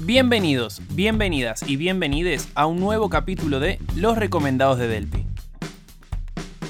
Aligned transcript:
Bienvenidos, 0.00 0.80
bienvenidas 0.92 1.62
y 1.66 1.76
bienvenides 1.76 2.48
a 2.54 2.66
un 2.66 2.80
nuevo 2.80 3.10
capítulo 3.10 3.60
de 3.60 3.78
Los 3.94 4.16
Recomendados 4.16 4.78
de 4.78 4.88
Delpi. 4.88 5.26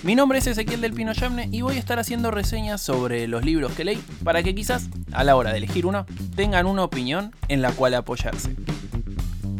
Mi 0.02 0.14
nombre 0.14 0.38
es 0.38 0.46
Ezequiel 0.46 0.80
del 0.80 0.94
Pino 0.94 1.12
Yamne 1.12 1.48
y 1.52 1.60
voy 1.60 1.76
a 1.76 1.78
estar 1.78 1.98
haciendo 1.98 2.30
reseñas 2.30 2.80
sobre 2.80 3.28
los 3.28 3.44
libros 3.44 3.72
que 3.72 3.84
leí 3.84 4.02
para 4.24 4.42
que 4.42 4.54
quizás, 4.54 4.88
a 5.12 5.24
la 5.24 5.36
hora 5.36 5.52
de 5.52 5.58
elegir 5.58 5.86
uno, 5.86 6.06
tengan 6.34 6.66
una 6.66 6.84
opinión 6.84 7.34
en 7.48 7.62
la 7.62 7.72
cual 7.72 7.94
apoyarse. 7.94 8.56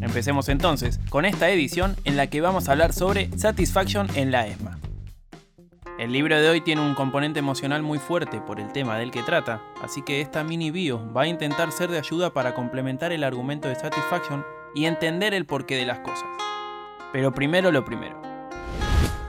Empecemos 0.00 0.48
entonces 0.48 0.98
con 1.08 1.24
esta 1.24 1.50
edición 1.50 1.96
en 2.04 2.16
la 2.16 2.26
que 2.26 2.40
vamos 2.40 2.68
a 2.68 2.72
hablar 2.72 2.92
sobre 2.92 3.30
Satisfaction 3.38 4.08
en 4.16 4.30
la 4.30 4.46
ESMA. 4.46 4.79
El 6.00 6.12
libro 6.12 6.40
de 6.40 6.48
hoy 6.48 6.62
tiene 6.62 6.80
un 6.80 6.94
componente 6.94 7.40
emocional 7.40 7.82
muy 7.82 7.98
fuerte 7.98 8.40
por 8.40 8.58
el 8.58 8.72
tema 8.72 8.96
del 8.96 9.10
que 9.10 9.22
trata, 9.22 9.60
así 9.82 10.00
que 10.00 10.22
esta 10.22 10.42
mini 10.42 10.70
bio 10.70 11.12
va 11.12 11.24
a 11.24 11.26
intentar 11.26 11.72
ser 11.72 11.90
de 11.90 11.98
ayuda 11.98 12.32
para 12.32 12.54
complementar 12.54 13.12
el 13.12 13.22
argumento 13.22 13.68
de 13.68 13.74
Satisfaction 13.74 14.42
y 14.74 14.86
entender 14.86 15.34
el 15.34 15.44
porqué 15.44 15.77
de 15.77 15.84
las 15.84 15.98
cosas. 15.98 16.24
Pero 17.12 17.34
primero 17.34 17.70
lo 17.70 17.84
primero. 17.84 18.18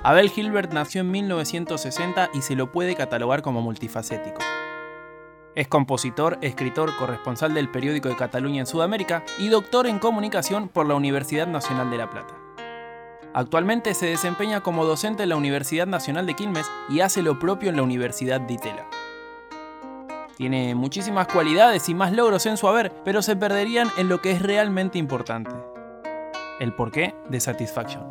Abel 0.02 0.30
Gilbert 0.30 0.72
nació 0.72 1.02
en 1.02 1.12
1960 1.12 2.30
y 2.34 2.42
se 2.42 2.56
lo 2.56 2.72
puede 2.72 2.96
catalogar 2.96 3.42
como 3.42 3.62
multifacético. 3.62 4.40
Es 5.56 5.68
compositor, 5.68 6.38
escritor, 6.40 6.96
corresponsal 6.96 7.54
del 7.54 7.70
periódico 7.70 8.08
de 8.08 8.16
Cataluña 8.16 8.62
en 8.62 8.66
Sudamérica 8.66 9.26
y 9.40 9.50
doctor 9.50 9.88
en 9.88 10.00
comunicación 10.00 10.70
por 10.70 10.88
la 10.88 10.96
Universidad 10.96 11.48
Nacional 11.48 11.92
de 11.92 11.98
La 11.98 12.10
Plata. 12.10 12.41
Actualmente 13.34 13.94
se 13.94 14.08
desempeña 14.08 14.62
como 14.62 14.86
docente 14.86 15.24
en 15.24 15.30
la 15.30 15.38
Universidad 15.38 15.88
Nacional 15.88 16.26
de 16.26 16.34
Quilmes 16.34 16.70
y 16.90 17.00
hace 17.00 17.22
lo 17.22 17.40
propio 17.40 17.70
en 17.70 17.78
la 17.78 17.84
Universidad 17.84 18.42
de 18.42 18.54
Itela. 18.54 18.90
Tiene 20.36 20.76
muchísimas 20.76 21.28
cualidades 21.28 21.88
y 21.88 21.94
más 21.94 22.12
logros 22.12 22.46
en 22.46 22.58
su 22.58 22.68
haber, 22.68 22.92
pero 23.06 23.22
se 23.22 23.36
perderían 23.36 23.90
en 23.98 24.10
lo 24.10 24.22
que 24.22 24.32
es 24.32 24.42
realmente 24.42 24.98
importante. 24.98 25.52
El 26.60 26.74
porqué 26.74 27.16
de 27.30 27.40
Satisfaction. 27.40 28.04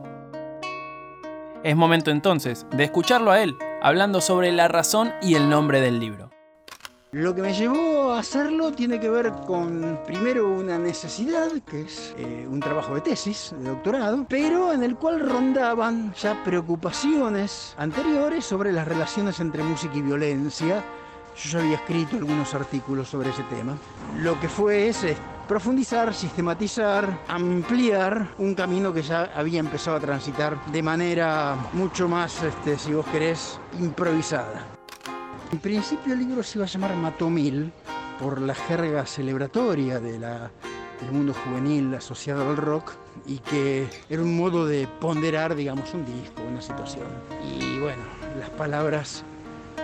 Es 1.64 1.76
momento 1.76 2.10
entonces 2.10 2.66
de 2.70 2.84
escucharlo 2.84 3.30
a 3.30 3.42
él, 3.42 3.58
hablando 3.82 4.22
sobre 4.22 4.52
la 4.52 4.68
razón 4.68 5.12
y 5.20 5.34
el 5.34 5.50
nombre 5.50 5.82
del 5.82 6.00
libro. 6.00 6.30
Lo 7.12 7.34
que 7.34 7.42
me 7.42 7.52
llevó 7.52 7.99
hacerlo 8.20 8.70
tiene 8.72 9.00
que 9.00 9.08
ver 9.08 9.32
con, 9.46 9.98
primero, 10.06 10.48
una 10.48 10.78
necesidad, 10.78 11.50
que 11.66 11.82
es 11.82 12.14
eh, 12.18 12.46
un 12.48 12.60
trabajo 12.60 12.94
de 12.94 13.00
tesis, 13.00 13.54
de 13.58 13.70
doctorado, 13.70 14.26
pero 14.28 14.72
en 14.72 14.82
el 14.82 14.96
cual 14.96 15.20
rondaban 15.20 16.14
ya 16.14 16.42
preocupaciones 16.44 17.74
anteriores 17.78 18.44
sobre 18.44 18.72
las 18.72 18.86
relaciones 18.86 19.41
entre 19.41 19.62
música 19.62 19.96
y 19.96 20.02
violencia. 20.02 20.84
Yo 21.36 21.50
ya 21.50 21.58
había 21.60 21.76
escrito 21.76 22.16
algunos 22.16 22.54
artículos 22.54 23.08
sobre 23.08 23.30
ese 23.30 23.42
tema. 23.44 23.76
Lo 24.18 24.38
que 24.38 24.48
fue 24.48 24.88
es 24.88 25.02
eh, 25.04 25.16
profundizar, 25.48 26.12
sistematizar, 26.12 27.20
ampliar 27.26 28.34
un 28.38 28.54
camino 28.54 28.92
que 28.92 29.02
ya 29.02 29.30
había 29.34 29.60
empezado 29.60 29.96
a 29.96 30.00
transitar 30.00 30.62
de 30.66 30.82
manera 30.82 31.56
mucho 31.72 32.06
más, 32.06 32.42
este, 32.42 32.76
si 32.76 32.92
vos 32.92 33.06
querés, 33.06 33.58
improvisada. 33.78 34.66
En 35.52 35.58
principio 35.58 36.12
el 36.12 36.20
libro 36.20 36.42
se 36.42 36.58
iba 36.58 36.66
a 36.66 36.68
llamar 36.68 36.94
Matomil 36.94 37.72
por 38.20 38.40
la 38.40 38.54
jerga 38.54 39.06
celebratoria 39.06 39.98
del 39.98 40.50
mundo 41.10 41.32
juvenil 41.32 41.94
asociado 41.94 42.50
al 42.50 42.56
rock 42.58 42.92
y 43.26 43.38
que 43.38 43.88
era 44.10 44.22
un 44.22 44.36
modo 44.36 44.66
de 44.66 44.86
ponderar, 45.00 45.54
digamos, 45.54 45.94
un 45.94 46.04
disco, 46.04 46.42
una 46.42 46.60
situación. 46.60 47.06
Y 47.42 47.78
bueno, 47.78 48.02
las 48.38 48.50
palabras 48.50 49.24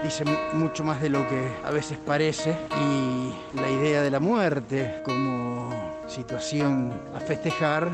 dicen 0.04 0.28
mucho 0.52 0.84
más 0.84 1.00
de 1.00 1.08
lo 1.08 1.26
que 1.28 1.48
a 1.64 1.70
veces 1.70 1.96
parece 1.96 2.54
y 2.78 3.56
la 3.58 3.70
idea 3.70 4.02
de 4.02 4.10
la 4.10 4.20
muerte 4.20 5.00
como 5.02 5.70
situación 6.06 6.92
a 7.14 7.20
festejar 7.20 7.90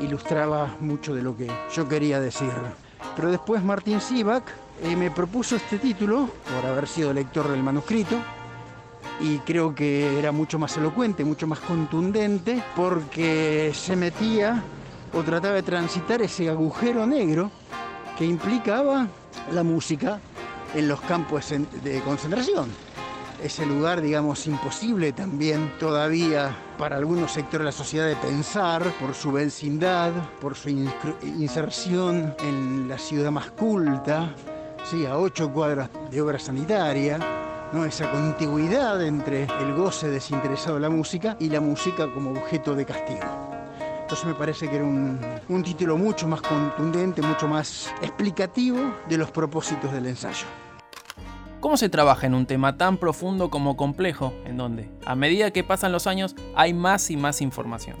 ilustraba 0.00 0.74
mucho 0.80 1.14
de 1.14 1.22
lo 1.22 1.36
que 1.36 1.48
yo 1.74 1.86
quería 1.86 2.18
decir. 2.18 2.50
Pero 3.14 3.30
después 3.30 3.62
Martín 3.62 4.00
Sivak 4.00 4.44
eh, 4.82 4.96
me 4.96 5.10
propuso 5.10 5.54
este 5.56 5.78
título 5.78 6.30
por 6.44 6.70
haber 6.70 6.88
sido 6.88 7.12
lector 7.12 7.48
del 7.48 7.62
manuscrito 7.62 8.16
y 9.20 9.38
creo 9.38 9.74
que 9.74 10.18
era 10.18 10.32
mucho 10.32 10.58
más 10.58 10.76
elocuente, 10.76 11.24
mucho 11.24 11.46
más 11.46 11.60
contundente 11.60 12.62
porque 12.74 13.72
se 13.74 13.96
metía 13.96 14.62
o 15.12 15.22
trataba 15.22 15.54
de 15.54 15.62
transitar 15.62 16.22
ese 16.22 16.48
agujero 16.48 17.06
negro 17.06 17.50
que 18.16 18.24
implicaba 18.24 19.06
la 19.52 19.62
música 19.62 20.20
en 20.74 20.88
los 20.88 21.00
campos 21.02 21.52
de 21.82 22.00
concentración. 22.00 22.70
Ese 23.42 23.66
lugar, 23.66 24.00
digamos, 24.00 24.46
imposible 24.46 25.12
también 25.12 25.72
todavía 25.80 26.56
para 26.78 26.96
algunos 26.96 27.32
sectores 27.32 27.60
de 27.60 27.64
la 27.64 27.72
sociedad 27.72 28.06
de 28.06 28.14
pensar 28.14 28.84
por 29.00 29.14
su 29.14 29.32
vecindad, 29.32 30.12
por 30.40 30.54
su 30.54 30.68
inserción 30.68 32.36
en 32.38 32.88
la 32.88 32.98
ciudad 32.98 33.32
más 33.32 33.50
culta, 33.50 34.32
¿sí? 34.84 35.06
a 35.06 35.18
ocho 35.18 35.52
cuadras 35.52 35.90
de 36.10 36.20
obra 36.20 36.38
sanitaria, 36.38 37.41
¿no? 37.72 37.84
esa 37.84 38.10
contigüidad 38.10 39.02
entre 39.02 39.44
el 39.60 39.74
goce 39.74 40.08
desinteresado 40.08 40.76
de 40.76 40.80
la 40.80 40.90
música 40.90 41.36
y 41.40 41.48
la 41.48 41.60
música 41.60 42.12
como 42.12 42.30
objeto 42.30 42.74
de 42.74 42.84
castigo. 42.84 43.20
Entonces 44.00 44.26
me 44.26 44.34
parece 44.34 44.68
que 44.68 44.76
era 44.76 44.84
un, 44.84 45.18
un 45.48 45.62
título 45.62 45.96
mucho 45.96 46.28
más 46.28 46.42
contundente, 46.42 47.22
mucho 47.22 47.48
más 47.48 47.92
explicativo 48.02 48.78
de 49.08 49.18
los 49.18 49.30
propósitos 49.30 49.92
del 49.92 50.06
ensayo. 50.06 50.46
¿Cómo 51.60 51.76
se 51.76 51.88
trabaja 51.88 52.26
en 52.26 52.34
un 52.34 52.44
tema 52.44 52.76
tan 52.76 52.96
profundo 52.96 53.48
como 53.48 53.76
complejo, 53.76 54.34
en 54.44 54.56
donde, 54.56 54.90
a 55.06 55.14
medida 55.14 55.52
que 55.52 55.62
pasan 55.62 55.92
los 55.92 56.08
años, 56.08 56.34
hay 56.56 56.74
más 56.74 57.08
y 57.10 57.16
más 57.16 57.40
información? 57.40 57.96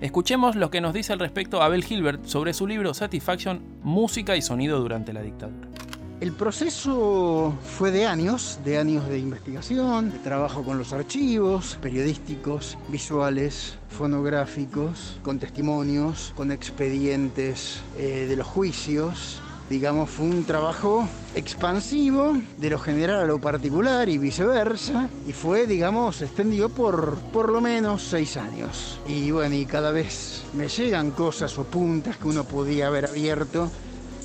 Escuchemos 0.00 0.54
lo 0.54 0.70
que 0.70 0.80
nos 0.80 0.92
dice 0.92 1.12
al 1.12 1.18
respecto 1.18 1.62
Abel 1.62 1.82
Gilbert 1.82 2.26
sobre 2.26 2.54
su 2.54 2.66
libro 2.66 2.94
Satisfaction, 2.94 3.60
Música 3.82 4.36
y 4.36 4.42
Sonido 4.42 4.78
durante 4.78 5.12
la 5.12 5.22
Dictadura. 5.22 5.73
El 6.20 6.32
proceso 6.32 7.52
fue 7.76 7.90
de 7.90 8.06
años, 8.06 8.58
de 8.64 8.78
años 8.78 9.08
de 9.08 9.18
investigación, 9.18 10.10
de 10.10 10.18
trabajo 10.20 10.62
con 10.62 10.78
los 10.78 10.92
archivos 10.92 11.76
periodísticos, 11.82 12.78
visuales, 12.88 13.76
fonográficos, 13.90 15.18
con 15.22 15.38
testimonios, 15.38 16.32
con 16.36 16.52
expedientes 16.52 17.80
eh, 17.98 18.26
de 18.28 18.36
los 18.36 18.46
juicios, 18.46 19.42
digamos, 19.68 20.08
fue 20.08 20.26
un 20.26 20.44
trabajo 20.44 21.08
expansivo 21.34 22.36
de 22.58 22.70
lo 22.70 22.78
general 22.78 23.20
a 23.20 23.26
lo 23.26 23.40
particular 23.40 24.08
y 24.08 24.18
viceversa, 24.18 25.08
y 25.26 25.32
fue, 25.32 25.66
digamos, 25.66 26.22
extendido 26.22 26.68
por 26.68 27.16
por 27.32 27.50
lo 27.50 27.60
menos 27.60 28.02
seis 28.02 28.36
años. 28.36 29.00
Y 29.06 29.30
bueno, 29.30 29.54
y 29.56 29.66
cada 29.66 29.90
vez 29.90 30.42
me 30.54 30.68
llegan 30.68 31.10
cosas 31.10 31.58
o 31.58 31.64
puntas 31.64 32.16
que 32.18 32.28
uno 32.28 32.44
podía 32.44 32.86
haber 32.86 33.06
abierto, 33.06 33.70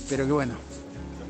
pero 0.10 0.26
que 0.26 0.32
bueno, 0.32 0.69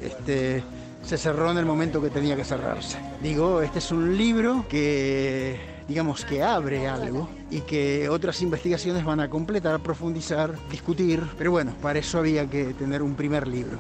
este, 0.02 0.64
se 1.04 1.18
cerró 1.18 1.52
en 1.52 1.58
el 1.58 1.66
momento 1.66 2.02
que 2.02 2.10
tenía 2.10 2.36
que 2.36 2.44
cerrarse. 2.44 2.98
Digo, 3.22 3.62
este 3.62 3.80
es 3.80 3.92
un 3.92 4.18
libro 4.18 4.66
que 4.70 5.60
digamos 5.88 6.24
que 6.24 6.44
abre 6.44 6.88
algo 6.88 7.28
y 7.50 7.62
que 7.62 8.10
otras 8.10 8.42
investigaciones 8.44 9.04
van 9.04 9.20
a 9.20 9.30
completar, 9.30 9.80
profundizar, 9.80 10.54
discutir, 10.70 11.24
pero 11.38 11.52
bueno, 11.52 11.74
para 11.82 11.98
eso 11.98 12.20
había 12.20 12.48
que 12.48 12.76
tener 12.76 13.02
un 13.02 13.16
primer 13.16 13.48
libro. 13.48 13.80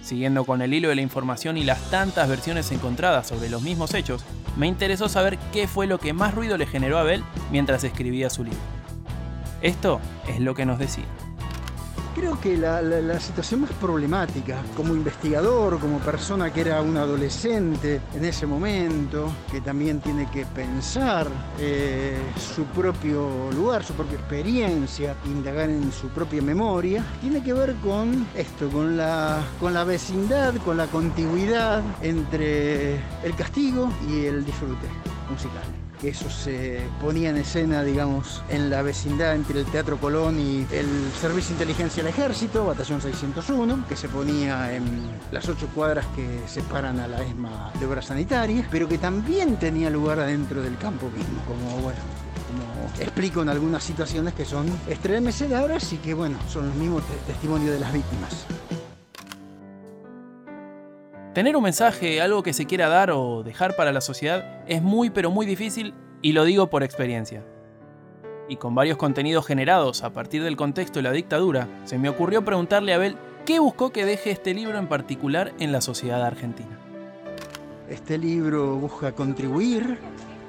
Siguiendo 0.00 0.44
con 0.44 0.62
el 0.62 0.72
hilo 0.72 0.88
de 0.88 0.94
la 0.94 1.02
información 1.02 1.56
y 1.56 1.64
las 1.64 1.90
tantas 1.90 2.28
versiones 2.28 2.70
encontradas 2.70 3.26
sobre 3.26 3.50
los 3.50 3.62
mismos 3.62 3.94
hechos, 3.94 4.24
me 4.56 4.66
interesó 4.66 5.08
saber 5.08 5.38
qué 5.52 5.66
fue 5.66 5.86
lo 5.86 5.98
que 5.98 6.12
más 6.12 6.34
ruido 6.34 6.56
le 6.56 6.66
generó 6.66 6.98
a 6.98 7.00
Abel 7.00 7.24
mientras 7.50 7.82
escribía 7.82 8.30
su 8.30 8.44
libro. 8.44 8.60
Esto 9.60 10.00
es 10.28 10.40
lo 10.40 10.54
que 10.54 10.66
nos 10.66 10.78
decía. 10.78 11.06
Creo 12.14 12.38
que 12.38 12.58
la, 12.58 13.18
situación 13.20 13.62
más 13.62 13.72
problemática, 13.72 14.62
como 14.76 14.94
investigador, 14.94 15.78
como 15.78 15.98
persona 15.98 16.52
que 16.52 16.60
era 16.60 16.82
un 16.82 16.96
adolescente 16.96 18.02
en 18.14 18.24
ese 18.24 18.46
momento, 18.46 19.32
que 19.50 19.62
también 19.62 20.00
tiene 20.00 20.30
que 20.30 20.44
pensar 20.44 21.26
eh, 21.58 22.18
su 22.36 22.64
propio 22.66 23.50
lugar, 23.52 23.82
su 23.82 23.94
propia 23.94 24.18
experiencia, 24.18 25.16
indagar 25.24 25.70
en 25.70 25.90
su 25.90 26.08
propia 26.08 26.42
memoria, 26.42 27.02
tiene 27.22 27.42
que 27.42 27.54
ver 27.54 27.74
con 27.76 28.26
esto, 28.34 28.68
con 28.68 28.96
la, 28.96 29.40
con 29.58 29.72
la 29.72 29.84
vecindad, 29.84 30.54
con 30.64 30.76
la 30.76 30.88
contigüidad 30.88 31.82
entre 32.02 32.96
el 33.24 33.34
castigo 33.36 33.90
y 34.06 34.26
el 34.26 34.44
disfrute 34.44 34.86
musical 35.30 35.81
que 36.02 36.08
eso 36.08 36.28
se 36.28 36.80
ponía 37.00 37.30
en 37.30 37.36
escena, 37.36 37.84
digamos, 37.84 38.42
en 38.48 38.70
la 38.70 38.82
vecindad 38.82 39.36
entre 39.36 39.60
el 39.60 39.66
Teatro 39.66 39.98
Colón 39.98 40.40
y 40.40 40.66
el 40.72 40.88
Servicio 41.20 41.50
de 41.50 41.62
Inteligencia 41.62 42.02
del 42.02 42.12
Ejército, 42.12 42.66
Batallón 42.66 43.00
601, 43.00 43.84
que 43.88 43.94
se 43.94 44.08
ponía 44.08 44.74
en 44.74 44.84
las 45.30 45.48
ocho 45.48 45.68
cuadras 45.72 46.04
que 46.16 46.40
separan 46.48 46.98
a 46.98 47.06
la 47.06 47.22
ESMA 47.22 47.70
de 47.78 47.86
obras 47.86 48.06
sanitarias, 48.06 48.66
pero 48.68 48.88
que 48.88 48.98
también 48.98 49.56
tenía 49.58 49.90
lugar 49.90 50.18
adentro 50.18 50.60
del 50.60 50.76
campo 50.76 51.08
mismo, 51.08 51.40
como, 51.46 51.80
bueno, 51.82 52.00
explico 52.98 53.42
en 53.42 53.50
algunas 53.50 53.84
situaciones 53.84 54.34
que 54.34 54.44
son 54.44 54.66
estremecedoras 54.88 55.92
y 55.92 55.98
que, 55.98 56.14
bueno, 56.14 56.36
son 56.48 56.66
los 56.66 56.74
mismos 56.74 57.04
testimonios 57.28 57.74
de 57.74 57.78
las 57.78 57.92
víctimas. 57.92 58.44
Tener 61.34 61.56
un 61.56 61.62
mensaje, 61.62 62.20
algo 62.20 62.42
que 62.42 62.52
se 62.52 62.66
quiera 62.66 62.88
dar 62.88 63.10
o 63.10 63.42
dejar 63.42 63.74
para 63.74 63.90
la 63.90 64.02
sociedad 64.02 64.62
es 64.66 64.82
muy 64.82 65.08
pero 65.08 65.30
muy 65.30 65.46
difícil 65.46 65.94
y 66.20 66.32
lo 66.32 66.44
digo 66.44 66.68
por 66.68 66.82
experiencia. 66.82 67.42
y 68.48 68.56
con 68.56 68.74
varios 68.74 68.98
contenidos 68.98 69.46
generados 69.46 70.02
a 70.02 70.12
partir 70.12 70.42
del 70.42 70.56
contexto 70.56 70.98
de 70.98 71.04
la 71.04 71.12
dictadura, 71.12 71.68
se 71.84 71.96
me 71.96 72.10
ocurrió 72.10 72.44
preguntarle 72.44 72.92
a 72.92 72.96
Abel 72.96 73.16
qué 73.46 73.60
buscó 73.60 73.92
que 73.92 74.04
deje 74.04 74.30
este 74.30 74.52
libro 74.52 74.78
en 74.78 74.88
particular 74.88 75.52
en 75.58 75.72
la 75.72 75.80
sociedad 75.80 76.22
argentina. 76.22 76.78
Este 77.88 78.18
libro 78.18 78.76
busca 78.76 79.12
contribuir 79.12 79.98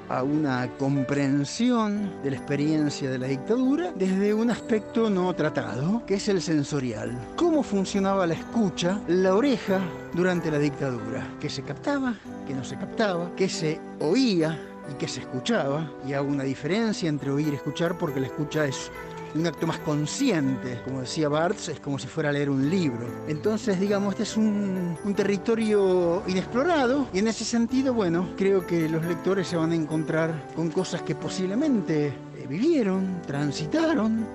a 0.08 0.22
una 0.22 0.68
comprensión 0.78 2.22
de 2.22 2.30
la 2.30 2.36
experiencia 2.36 3.10
de 3.10 3.18
la 3.18 3.26
dictadura 3.26 3.92
desde 3.94 4.34
un 4.34 4.50
aspecto 4.50 5.10
no 5.10 5.34
tratado, 5.34 6.04
que 6.06 6.14
es 6.14 6.28
el 6.28 6.42
sensorial. 6.42 7.16
¿Cómo 7.36 7.62
funcionaba 7.62 8.26
la 8.26 8.34
escucha, 8.34 9.00
la 9.08 9.34
oreja 9.34 9.80
durante 10.12 10.50
la 10.50 10.58
dictadura? 10.58 11.26
¿Qué 11.40 11.48
se 11.48 11.62
captaba? 11.62 12.14
¿Qué 12.46 12.54
no 12.54 12.64
se 12.64 12.76
captaba? 12.76 13.30
¿Qué 13.36 13.48
se 13.48 13.80
oía? 14.00 14.58
y 14.90 14.94
qué 14.94 15.08
se 15.08 15.20
escuchaba, 15.20 15.90
y 16.06 16.12
hago 16.12 16.28
una 16.28 16.44
diferencia 16.44 17.08
entre 17.08 17.30
oír 17.30 17.48
y 17.48 17.56
escuchar 17.56 17.96
porque 17.96 18.20
la 18.20 18.26
escucha 18.26 18.66
es 18.66 18.90
un 19.34 19.46
acto 19.46 19.66
más 19.66 19.78
consciente. 19.78 20.80
Como 20.84 21.00
decía 21.00 21.28
Barthes, 21.28 21.68
es 21.68 21.80
como 21.80 21.98
si 21.98 22.06
fuera 22.06 22.30
a 22.30 22.32
leer 22.32 22.50
un 22.50 22.68
libro. 22.68 23.06
Entonces, 23.28 23.78
digamos, 23.78 24.12
este 24.12 24.22
es 24.22 24.36
un, 24.36 24.96
un, 25.04 25.14
territorio 25.14 26.22
inexplorado 26.26 27.08
y 27.12 27.18
en 27.18 27.28
ese 27.28 27.44
sentido, 27.44 27.94
bueno, 27.94 28.30
creo 28.36 28.66
que 28.66 28.88
los 28.88 29.04
lectores 29.04 29.48
se 29.48 29.56
van 29.56 29.72
a 29.72 29.74
encontrar 29.74 30.48
con 30.54 30.70
cosas 30.70 31.02
que 31.02 31.14
posiblemente 31.14 32.08
eh, 32.08 32.46
vivieron, 32.48 33.22
transitaron, 33.26 34.26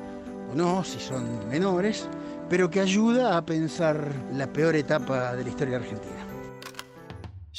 o 0.52 0.56
no, 0.56 0.84
si 0.84 1.00
son 1.00 1.48
menores, 1.48 2.08
pero 2.50 2.70
que 2.70 2.80
ayuda 2.80 3.38
a 3.38 3.46
pensar 3.46 4.12
la 4.34 4.48
peor 4.48 4.76
etapa 4.76 5.36
de 5.36 5.44
la 5.44 5.50
historia 5.50 5.78
argentina. 5.78 6.29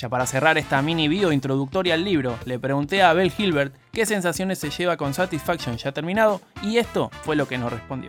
Ya 0.01 0.09
para 0.09 0.25
cerrar 0.25 0.57
esta 0.57 0.81
mini 0.81 1.09
video 1.09 1.31
introductoria 1.31 1.93
al 1.93 2.05
libro, 2.05 2.39
le 2.47 2.59
pregunté 2.59 3.03
a 3.03 3.11
Abel 3.11 3.31
Hilbert 3.37 3.75
qué 3.93 4.07
sensaciones 4.07 4.59
se 4.59 4.71
lleva 4.71 4.97
con 4.97 5.13
Satisfaction 5.13 5.77
ya 5.77 5.93
terminado 5.93 6.41
y 6.63 6.79
esto 6.79 7.11
fue 7.23 7.37
lo 7.37 7.47
que 7.47 7.59
nos 7.59 7.71
respondió. 7.71 8.09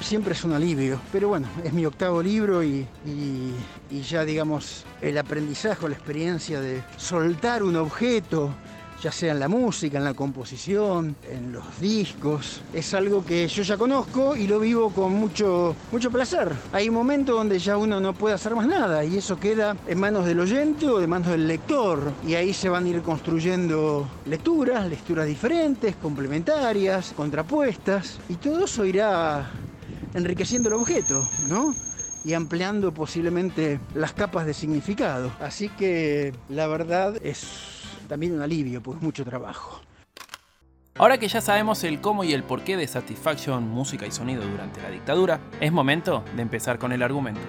Siempre 0.00 0.32
es 0.32 0.42
un 0.42 0.52
alivio, 0.52 1.00
pero 1.12 1.28
bueno, 1.28 1.46
es 1.62 1.72
mi 1.72 1.86
octavo 1.86 2.20
libro 2.20 2.64
y, 2.64 2.88
y, 3.06 3.54
y 3.88 4.02
ya 4.02 4.24
digamos 4.24 4.84
el 5.00 5.16
aprendizaje 5.16 5.88
la 5.88 5.94
experiencia 5.94 6.60
de 6.60 6.82
soltar 6.96 7.62
un 7.62 7.76
objeto, 7.76 8.52
ya 9.02 9.10
sea 9.10 9.32
en 9.32 9.40
la 9.40 9.48
música, 9.48 9.98
en 9.98 10.04
la 10.04 10.14
composición, 10.14 11.16
en 11.30 11.52
los 11.52 11.80
discos. 11.80 12.60
Es 12.72 12.92
algo 12.94 13.24
que 13.24 13.48
yo 13.48 13.62
ya 13.62 13.76
conozco 13.76 14.36
y 14.36 14.46
lo 14.46 14.60
vivo 14.60 14.90
con 14.90 15.14
mucho, 15.14 15.74
mucho 15.90 16.10
placer. 16.10 16.52
Hay 16.72 16.90
momentos 16.90 17.36
donde 17.36 17.58
ya 17.58 17.76
uno 17.76 18.00
no 18.00 18.12
puede 18.12 18.34
hacer 18.34 18.54
más 18.54 18.66
nada 18.66 19.04
y 19.04 19.16
eso 19.16 19.38
queda 19.38 19.76
en 19.86 19.98
manos 19.98 20.26
del 20.26 20.40
oyente 20.40 20.86
o 20.88 20.98
de 20.98 21.06
manos 21.06 21.28
del 21.28 21.48
lector. 21.48 22.12
Y 22.26 22.34
ahí 22.34 22.52
se 22.52 22.68
van 22.68 22.84
a 22.84 22.88
ir 22.88 23.02
construyendo 23.02 24.08
lecturas, 24.26 24.88
lecturas 24.88 25.26
diferentes, 25.26 25.96
complementarias, 25.96 27.12
contrapuestas 27.16 28.18
y 28.28 28.34
todo 28.34 28.64
eso 28.64 28.84
irá 28.84 29.50
enriqueciendo 30.14 30.68
el 30.68 30.74
objeto, 30.74 31.28
¿no? 31.48 31.74
y 32.22 32.34
ampliando 32.34 32.92
posiblemente 32.92 33.80
las 33.94 34.12
capas 34.12 34.44
de 34.44 34.52
significado. 34.52 35.32
Así 35.40 35.70
que 35.70 36.34
la 36.48 36.66
verdad 36.66 37.16
es 37.22 37.46
también 38.10 38.32
un 38.32 38.42
alivio, 38.42 38.82
pues 38.82 39.00
mucho 39.00 39.24
trabajo. 39.24 39.80
Ahora 40.96 41.18
que 41.18 41.28
ya 41.28 41.40
sabemos 41.40 41.84
el 41.84 42.00
cómo 42.00 42.24
y 42.24 42.32
el 42.32 42.42
porqué 42.42 42.76
de 42.76 42.88
Satisfaction, 42.88 43.68
música 43.68 44.04
y 44.04 44.10
sonido 44.10 44.42
durante 44.42 44.82
la 44.82 44.90
dictadura, 44.90 45.38
es 45.60 45.70
momento 45.70 46.24
de 46.34 46.42
empezar 46.42 46.80
con 46.80 46.90
el 46.90 47.04
argumento. 47.04 47.40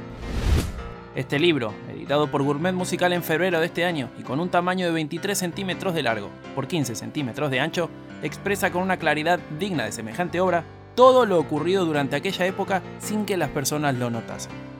Este 1.16 1.40
libro, 1.40 1.74
editado 1.92 2.30
por 2.30 2.44
Gourmet 2.44 2.74
Musical 2.74 3.12
en 3.12 3.24
febrero 3.24 3.60
de 3.60 3.66
este 3.66 3.86
año 3.86 4.10
y 4.20 4.22
con 4.22 4.40
un 4.40 4.50
tamaño 4.50 4.86
de 4.86 4.94
23 4.94 5.36
centímetros 5.36 5.96
de 5.96 6.04
largo 6.04 6.30
por 6.54 6.68
15 6.68 6.94
centímetros 6.94 7.50
de 7.50 7.60
ancho, 7.60 7.90
expresa 8.22 8.72
con 8.72 8.84
una 8.84 8.98
claridad 8.98 9.40
digna 9.60 9.86
de 9.86 9.92
semejante 9.92 10.40
obra 10.40 10.64
todo 10.94 11.26
lo 11.26 11.40
ocurrido 11.40 11.86
durante 11.86 12.16
aquella 12.16 12.46
época 12.46 12.84
sin 13.00 13.26
que 13.26 13.36
las 13.36 13.50
personas 13.50 13.96
lo 13.96 14.12
notasen. 14.12 14.71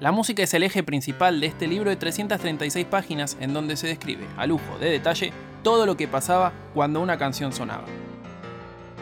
La 0.00 0.12
música 0.12 0.44
es 0.44 0.54
el 0.54 0.62
eje 0.62 0.84
principal 0.84 1.40
de 1.40 1.48
este 1.48 1.66
libro 1.66 1.90
de 1.90 1.96
336 1.96 2.86
páginas 2.86 3.36
en 3.40 3.52
donde 3.52 3.76
se 3.76 3.88
describe, 3.88 4.28
a 4.36 4.46
lujo 4.46 4.78
de 4.78 4.90
detalle, 4.90 5.32
todo 5.64 5.86
lo 5.86 5.96
que 5.96 6.06
pasaba 6.06 6.52
cuando 6.72 7.00
una 7.00 7.18
canción 7.18 7.52
sonaba. 7.52 7.82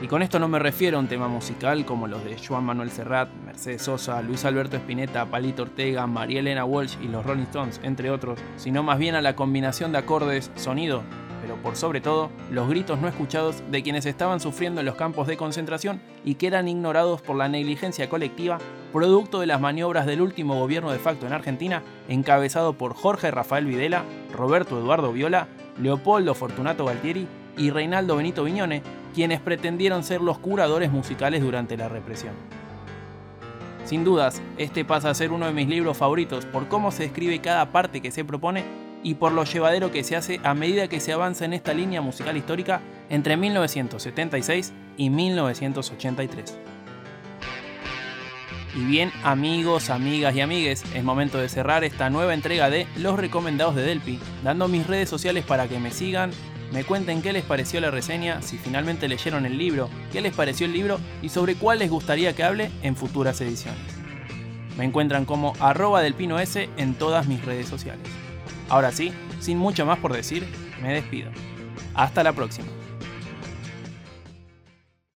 Y 0.01 0.07
con 0.07 0.23
esto 0.23 0.39
no 0.39 0.49
me 0.49 0.59
refiero 0.59 0.97
a 0.97 1.01
un 1.01 1.07
tema 1.07 1.29
musical 1.29 1.85
como 1.85 2.07
los 2.07 2.25
de 2.25 2.39
Joan 2.39 2.65
Manuel 2.65 2.91
Serrat, 2.91 3.29
Mercedes 3.45 3.83
Sosa, 3.83 4.23
Luis 4.23 4.47
Alberto 4.47 4.79
Spinetta, 4.79 5.27
Palito 5.27 5.65
Ortega, 5.65 6.07
María 6.07 6.41
Elena 6.41 6.65
Walsh 6.65 6.97
y 7.03 7.09
los 7.09 7.27
Rolling 7.27 7.43
Stones, 7.43 7.79
entre 7.83 8.11
otros, 8.11 8.41
sino 8.57 8.83
más 8.83 8.99
bien 8.99 9.17
a 9.17 9.21
la 9.21 9.37
combinación 9.37 9.93
de 9.93 9.99
acordes, 9.99 10.51
sonido, 10.55 11.03
pero 11.47 11.63
por 11.63 11.77
sobre 11.77 12.01
todo, 12.01 12.29
los 12.51 12.69
gritos 12.69 13.01
no 13.01 13.07
escuchados 13.07 13.63
de 13.71 13.81
quienes 13.85 14.05
estaban 14.05 14.41
sufriendo 14.41 14.81
en 14.81 14.87
los 14.87 14.97
campos 14.97 15.29
de 15.29 15.37
concentración 15.37 16.01
y 16.25 16.35
que 16.35 16.49
eran 16.49 16.67
ignorados 16.67 17.23
por 17.23 17.37
la 17.37 17.49
negligencia 17.49 18.09
colectiva 18.09 18.59
producto 18.93 19.39
de 19.39 19.47
las 19.47 19.61
maniobras 19.61 20.07
del 20.07 20.23
último 20.23 20.59
gobierno 20.59 20.91
de 20.91 20.99
facto 20.99 21.25
en 21.25 21.33
Argentina, 21.33 21.85
encabezado 22.09 22.73
por 22.73 22.95
Jorge 22.95 23.31
Rafael 23.31 23.65
Videla, 23.65 24.03
Roberto 24.33 24.77
Eduardo 24.77 25.13
Viola, 25.13 25.47
Leopoldo 25.81 26.35
Fortunato 26.35 26.85
Galtieri 26.85 27.29
y 27.57 27.71
Reinaldo 27.71 28.17
Benito 28.17 28.43
Viñone, 28.43 28.83
quienes 29.15 29.41
pretendieron 29.41 30.03
ser 30.03 30.23
los 30.23 30.39
curadores 30.39 30.91
musicales 30.91 31.43
durante 31.43 31.77
la 31.77 31.89
represión. 31.89 32.33
Sin 33.85 34.03
dudas, 34.03 34.43
este 34.59 34.85
pasa 34.85 35.11
a 35.11 35.15
ser 35.15 35.31
uno 35.31 35.47
de 35.47 35.53
mis 35.53 35.69
libros 35.69 35.97
favoritos 35.97 36.45
por 36.45 36.67
cómo 36.67 36.91
se 36.91 37.05
describe 37.05 37.39
cada 37.41 37.71
parte 37.71 38.01
que 38.01 38.11
se 38.11 38.25
propone 38.25 38.65
y 39.03 39.15
por 39.15 39.33
lo 39.33 39.45
llevadero 39.45 39.91
que 39.91 40.05
se 40.05 40.17
hace 40.17 40.41
a 40.43 40.55
medida 40.55 40.89
que 40.89 41.01
se 41.01 41.13
avanza 41.13 41.45
en 41.45 41.53
esta 41.53 41.75
línea 41.75 42.01
musical 42.01 42.37
histórica 42.37 42.81
entre 43.09 43.37
1976 43.37 44.73
y 44.97 45.11
1983. 45.11 46.59
Y 48.77 48.85
bien, 48.85 49.11
amigos, 49.23 49.89
amigas 49.89 50.35
y 50.35 50.43
amigues, 50.43 50.85
es 50.95 51.03
momento 51.03 51.39
de 51.39 51.49
cerrar 51.49 51.83
esta 51.83 52.11
nueva 52.11 52.35
entrega 52.35 52.69
de 52.69 52.87
Los 52.97 53.19
Recomendados 53.19 53.75
de 53.75 53.83
Delpi, 53.83 54.19
dando 54.45 54.69
mis 54.69 54.87
redes 54.87 55.09
sociales 55.09 55.47
para 55.47 55.67
que 55.67 55.79
me 55.79 55.91
sigan, 55.91 56.31
me 56.73 56.85
cuenten 56.85 57.23
qué 57.23 57.33
les 57.33 57.45
pareció 57.45 57.81
la 57.81 57.91
reseña, 57.91 58.43
si 58.43 58.59
finalmente 58.59 59.09
leyeron 59.09 59.47
el 59.47 59.57
libro, 59.57 59.89
qué 60.13 60.21
les 60.21 60.35
pareció 60.35 60.67
el 60.67 60.75
libro 60.75 60.99
y 61.23 61.31
sobre 61.31 61.55
cuál 61.55 61.79
les 61.79 61.91
gustaría 61.91 62.35
que 62.35 62.45
hable 62.45 62.71
en 62.83 62.97
futuras 62.97 63.41
ediciones. 63.41 63.81
Me 64.77 64.85
encuentran 64.85 65.25
como 65.25 65.55
arroba 65.59 66.03
delpino 66.03 66.39
S 66.39 66.69
en 66.77 66.95
todas 66.95 67.27
mis 67.29 67.43
redes 67.45 67.69
sociales. 67.69 68.07
Ahora 68.69 68.93
sí, 68.93 69.13
sin 69.41 69.59
mucho 69.59 69.87
más 69.87 69.99
por 69.99 70.13
decir, 70.13 70.47
me 70.83 70.93
despido. 70.93 71.31
Hasta 71.95 72.23
la 72.23 72.33
próxima. 72.33 72.69